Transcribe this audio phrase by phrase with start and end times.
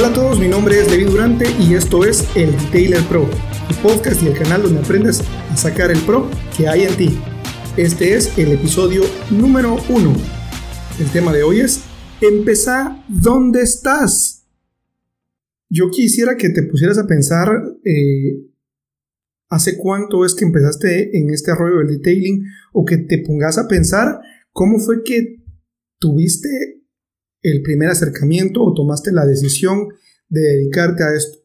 [0.00, 3.28] Hola a todos, mi nombre es David Durante y esto es El Taylor Pro,
[3.68, 5.20] el podcast y el canal donde aprendes
[5.50, 6.26] a sacar el pro
[6.56, 7.18] que hay en ti.
[7.76, 10.14] Este es el episodio número uno.
[10.98, 11.84] El tema de hoy es
[12.22, 14.46] Empezá ¿dónde estás?
[15.68, 17.50] Yo quisiera que te pusieras a pensar
[17.84, 18.40] eh,
[19.50, 23.68] hace cuánto es que empezaste en este rollo del detailing o que te pongas a
[23.68, 24.18] pensar
[24.50, 25.44] cómo fue que
[25.98, 26.79] tuviste
[27.42, 29.88] el primer acercamiento o tomaste la decisión
[30.28, 31.38] de dedicarte a esto.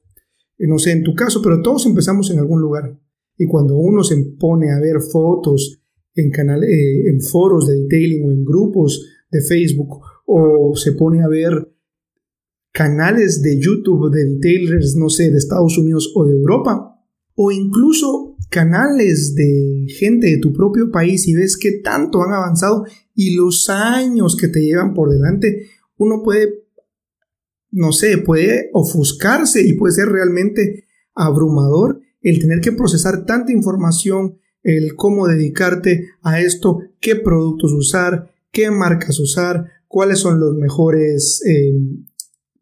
[0.58, 3.00] Eh, no sé en tu caso, pero todos empezamos en algún lugar.
[3.38, 5.82] Y cuando uno se pone a ver fotos
[6.14, 11.22] en, canal, eh, en foros de detailing o en grupos de Facebook o se pone
[11.22, 11.72] a ver
[12.72, 16.96] canales de YouTube de detailers, no sé, de Estados Unidos o de Europa,
[17.36, 22.86] o incluso canales de gente de tu propio país y ves que tanto han avanzado
[23.14, 26.66] y los años que te llevan por delante, uno puede,
[27.72, 34.38] no sé, puede ofuscarse y puede ser realmente abrumador el tener que procesar tanta información,
[34.64, 41.42] el cómo dedicarte a esto, qué productos usar, qué marcas usar, cuáles son las mejores
[41.46, 42.08] em,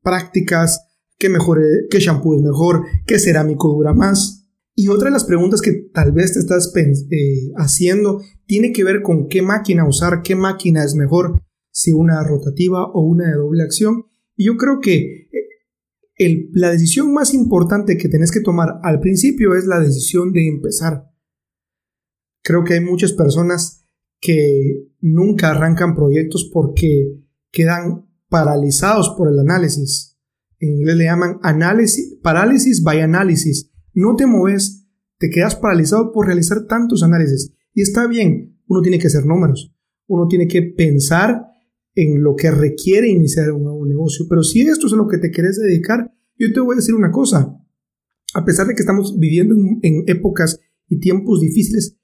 [0.01, 0.81] prácticas,
[1.17, 4.45] qué, mejor, qué shampoo es mejor, qué cerámico dura más.
[4.75, 9.01] Y otra de las preguntas que tal vez te estás eh, haciendo tiene que ver
[9.01, 11.41] con qué máquina usar, qué máquina es mejor
[11.73, 14.05] si una rotativa o una de doble acción.
[14.37, 15.27] Y yo creo que
[16.17, 20.47] eh, la decisión más importante que tenés que tomar al principio es la decisión de
[20.47, 21.11] empezar.
[22.43, 23.85] Creo que hay muchas personas
[24.21, 27.19] que nunca arrancan proyectos porque
[27.51, 30.17] quedan paralizados por el análisis.
[30.59, 33.71] En inglés le llaman análisis, parálisis by análisis.
[33.93, 37.53] No te mueves, te quedas paralizado por realizar tantos análisis.
[37.73, 39.73] Y está bien, uno tiene que hacer números,
[40.07, 41.52] uno tiene que pensar
[41.95, 44.25] en lo que requiere iniciar un nuevo negocio.
[44.29, 46.95] Pero si esto es a lo que te quieres dedicar, yo te voy a decir
[46.95, 47.59] una cosa.
[48.33, 51.97] A pesar de que estamos viviendo en, épocas y tiempos difíciles,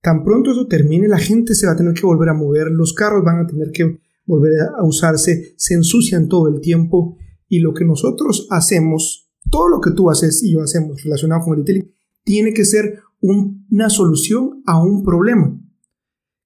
[0.00, 2.92] tan pronto eso termine, la gente se va a tener que volver a mover, los
[2.92, 7.16] carros van a tener que volver a usarse, se ensucian todo el tiempo
[7.48, 11.54] y lo que nosotros hacemos, todo lo que tú haces y yo hacemos relacionado con
[11.54, 11.90] el detailing,
[12.22, 15.60] tiene que ser una solución a un problema.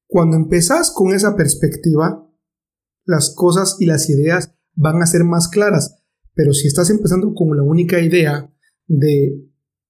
[0.06, 2.27] Cuando empezás con esa perspectiva,
[3.08, 5.96] las cosas y las ideas van a ser más claras.
[6.34, 8.52] Pero si estás empezando con la única idea
[8.86, 9.44] de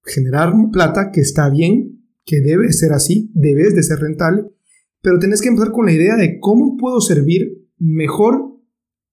[0.04, 4.44] generar plata, que está bien, que debe ser así, debes de ser rentable,
[5.02, 8.56] pero tienes que empezar con la idea de cómo puedo servir mejor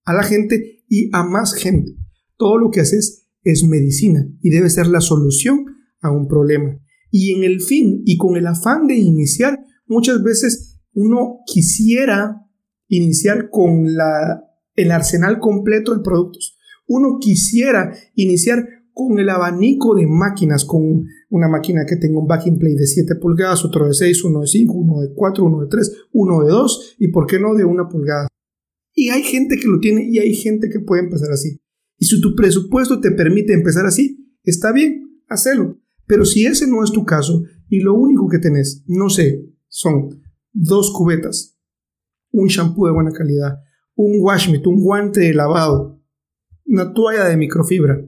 [0.04, 1.96] a la gente y a más gente.
[2.36, 5.66] Todo lo que haces es medicina y debe ser la solución
[6.00, 6.80] a un problema.
[7.10, 12.45] Y en el fin y con el afán de iniciar, muchas veces uno quisiera
[12.88, 14.42] iniciar con la,
[14.74, 16.56] el arsenal completo de productos.
[16.86, 22.58] Uno quisiera iniciar con el abanico de máquinas, con una máquina que tenga un backing
[22.58, 25.68] play de 7 pulgadas, otro de 6, uno de 5, uno de 4, uno de
[25.68, 28.28] 3, uno de 2 y por qué no de una pulgada.
[28.94, 31.60] Y hay gente que lo tiene y hay gente que puede empezar así.
[31.98, 35.78] Y si tu presupuesto te permite empezar así, está bien, hacelo.
[36.06, 40.22] Pero si ese no es tu caso y lo único que tenés, no sé, son
[40.52, 41.55] dos cubetas,
[42.40, 43.60] un shampoo de buena calidad,
[43.94, 46.02] un washmit, un guante de lavado,
[46.66, 48.04] una toalla de microfibra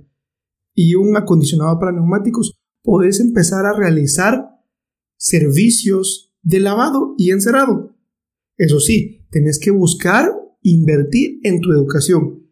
[0.74, 4.48] y un acondicionador para neumáticos, podés empezar a realizar
[5.16, 7.96] servicios de lavado y encerado.
[8.56, 10.30] Eso sí, tenés que buscar
[10.62, 12.46] invertir en tu educación.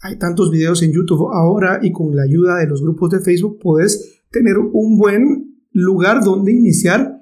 [0.00, 3.58] Hay tantos videos en YouTube ahora y con la ayuda de los grupos de Facebook
[3.58, 7.15] podés tener un buen lugar donde iniciar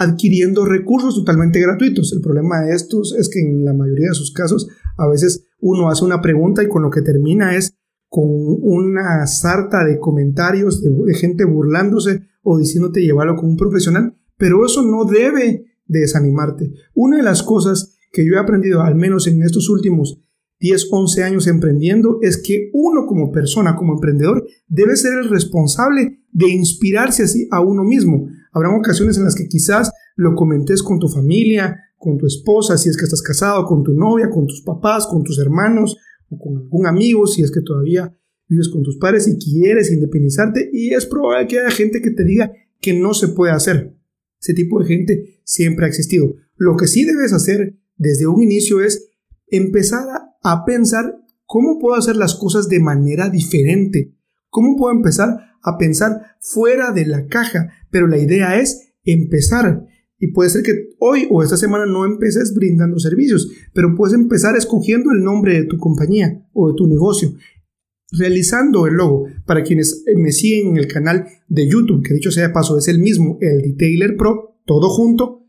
[0.00, 2.14] adquiriendo recursos totalmente gratuitos.
[2.14, 4.66] El problema de estos es que en la mayoría de sus casos
[4.96, 7.74] a veces uno hace una pregunta y con lo que termina es
[8.08, 14.64] con una sarta de comentarios de gente burlándose o diciéndote llevarlo con un profesional, pero
[14.64, 16.72] eso no debe desanimarte.
[16.94, 20.18] Una de las cosas que yo he aprendido, al menos en estos últimos
[20.60, 26.20] 10, 11 años emprendiendo, es que uno como persona, como emprendedor, debe ser el responsable
[26.32, 28.28] de inspirarse así a uno mismo.
[28.52, 32.88] Habrá ocasiones en las que quizás lo comentes con tu familia, con tu esposa, si
[32.88, 35.96] es que estás casado, con tu novia, con tus papás, con tus hermanos
[36.28, 38.16] o con algún amigo, si es que todavía
[38.48, 42.24] vives con tus padres y quieres independizarte y es probable que haya gente que te
[42.24, 43.96] diga que no se puede hacer.
[44.40, 46.34] Ese tipo de gente siempre ha existido.
[46.56, 49.10] Lo que sí debes hacer desde un inicio es
[49.46, 54.14] empezar a, a pensar cómo puedo hacer las cosas de manera diferente.
[54.48, 59.86] ¿Cómo puedo empezar a pensar fuera de la caja, pero la idea es empezar.
[60.18, 64.54] Y puede ser que hoy o esta semana no empeces brindando servicios, pero puedes empezar
[64.56, 67.34] escogiendo el nombre de tu compañía o de tu negocio.
[68.12, 69.26] realizando el logo.
[69.46, 72.88] Para quienes me siguen en el canal de YouTube, que dicho sea de paso es
[72.88, 75.46] el mismo, el Detailer Pro, todo junto,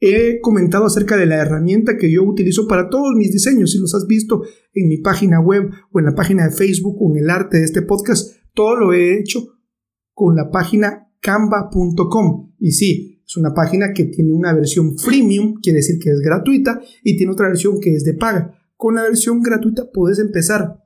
[0.00, 3.70] he comentado acerca de la herramienta que yo utilizo para todos mis diseños.
[3.70, 4.42] Si los has visto
[4.74, 7.64] en mi página web o en la página de Facebook o en el arte de
[7.64, 9.58] este podcast, todo lo he hecho
[10.12, 12.54] con la página canva.com.
[12.58, 16.80] Y sí, es una página que tiene una versión freemium, quiere decir que es gratuita,
[17.02, 18.58] y tiene otra versión que es de paga.
[18.76, 20.82] Con la versión gratuita puedes empezar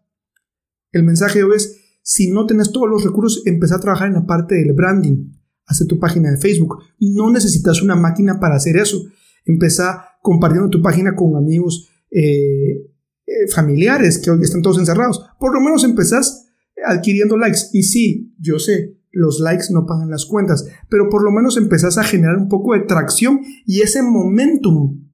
[0.96, 4.54] el mensaje es, si no tienes todos los recursos, empezar a trabajar en la parte
[4.54, 5.32] del branding.
[5.66, 6.78] Hace tu página de Facebook.
[7.00, 9.04] No necesitas una máquina para hacer eso.
[9.44, 12.92] Empezá compartiendo tu página con amigos eh,
[13.26, 15.22] eh, familiares que hoy están todos encerrados.
[15.38, 16.45] Por lo menos empezás
[16.84, 17.60] adquiriendo likes.
[17.72, 21.98] Y sí, yo sé, los likes no pagan las cuentas, pero por lo menos empezás
[21.98, 25.08] a generar un poco de tracción y ese momentum.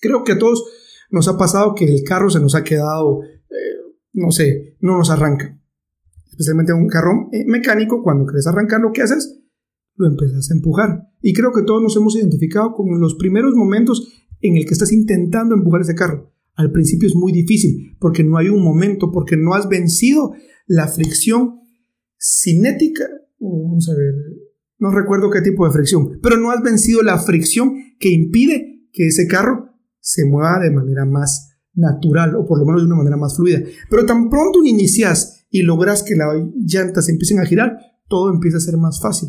[0.00, 0.64] Creo que a todos
[1.10, 3.20] nos ha pasado que el carro se nos ha quedado
[4.18, 5.58] no sé, no nos arranca.
[6.30, 9.40] Especialmente un carro eh, mecánico, cuando quieres arrancar, lo que haces,
[9.96, 11.08] lo empiezas a empujar.
[11.20, 14.08] Y creo que todos nos hemos identificado con los primeros momentos
[14.40, 16.32] en el que estás intentando empujar ese carro.
[16.58, 20.32] Al principio es muy difícil porque no hay un momento, porque no has vencido
[20.66, 21.60] la fricción
[22.18, 23.04] cinética.
[23.38, 24.12] Vamos a ver,
[24.80, 29.06] no recuerdo qué tipo de fricción, pero no has vencido la fricción que impide que
[29.06, 29.70] ese carro
[30.00, 33.62] se mueva de manera más natural o por lo menos de una manera más fluida.
[33.88, 37.78] Pero tan pronto inicias y logras que las llantas empiecen a girar,
[38.08, 39.28] todo empieza a ser más fácil.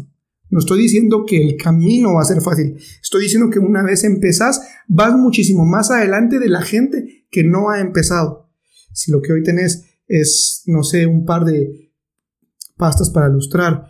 [0.49, 2.75] No estoy diciendo que el camino va a ser fácil.
[3.01, 7.69] Estoy diciendo que una vez empezás, vas muchísimo más adelante de la gente que no
[7.69, 8.49] ha empezado.
[8.93, 11.91] Si lo que hoy tenés es, no sé, un par de
[12.77, 13.85] pastas para ilustrar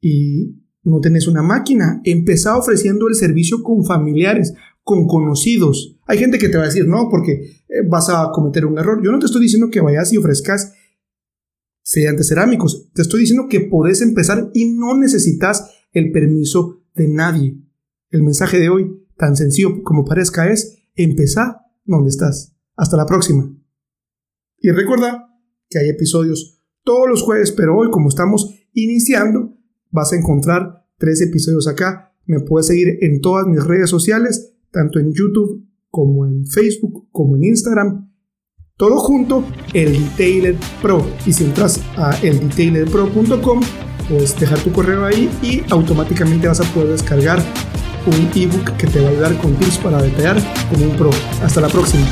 [0.00, 5.98] y no tenés una máquina, empezá ofreciendo el servicio con familiares, con conocidos.
[6.06, 9.02] Hay gente que te va a decir, no, porque eh, vas a cometer un error.
[9.02, 10.74] Yo no te estoy diciendo que vayas y ofrezcas
[11.82, 12.90] sellantes cerámicos.
[12.94, 17.56] Te estoy diciendo que podés empezar y no necesitas el permiso de nadie.
[18.10, 22.54] El mensaje de hoy, tan sencillo como parezca, es empezar donde estás.
[22.76, 23.50] Hasta la próxima.
[24.58, 25.30] Y recuerda
[25.68, 29.56] que hay episodios todos los jueves, pero hoy como estamos iniciando,
[29.90, 32.14] vas a encontrar tres episodios acá.
[32.26, 37.36] Me puedes seguir en todas mis redes sociales tanto en YouTube como en Facebook, como
[37.36, 38.10] en Instagram.
[38.76, 41.06] Todo junto, el Detailer Pro.
[41.24, 43.60] Y si entras a eldetailerpro.com,
[44.08, 47.42] puedes dejar tu correo ahí y automáticamente vas a poder descargar
[48.06, 50.36] un ebook que te va a ayudar con tips para detallar
[50.70, 51.10] como un pro.
[51.42, 52.06] Hasta la próxima.